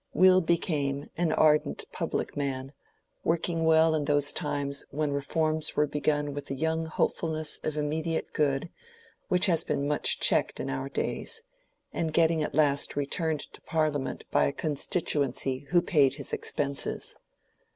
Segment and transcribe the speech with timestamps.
[0.15, 2.73] Will became an ardent public man,
[3.23, 8.33] working well in those times when reforms were begun with a young hopefulness of immediate
[8.33, 8.71] good
[9.27, 11.43] which has been much checked in our days,
[11.93, 17.15] and getting at last returned to Parliament by a constituency who paid his expenses.